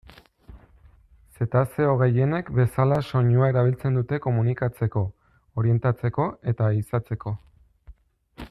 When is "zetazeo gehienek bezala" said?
1.35-2.97